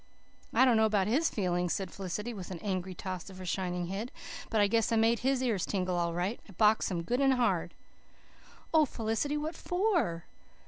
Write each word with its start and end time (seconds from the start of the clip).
"I 0.51 0.65
don't 0.65 0.77
know 0.77 0.85
about 0.87 1.05
his 1.05 1.29
feelings," 1.29 1.73
said 1.73 1.91
Felicity, 1.91 2.33
with 2.33 2.49
an 2.49 2.57
angry 2.63 2.95
toss 2.95 3.29
of 3.29 3.37
her 3.37 3.45
shining 3.45 3.85
head, 3.85 4.11
"but 4.49 4.59
I 4.59 4.65
guess 4.65 4.91
I 4.91 4.95
made 4.95 5.19
his 5.19 5.43
ears 5.43 5.63
tingle 5.63 5.95
all 5.95 6.15
right. 6.15 6.39
I 6.49 6.53
boxed 6.53 6.89
them 6.89 6.97
both 7.01 7.05
good 7.05 7.21
and 7.21 7.35
hard." 7.35 7.75
"Oh, 8.73 8.85
Felicity! 8.85 9.37
What 9.37 9.53
for?" 9.53 10.25